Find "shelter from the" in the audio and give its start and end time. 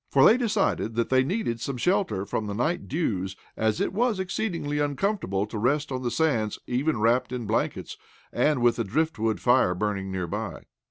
1.77-2.55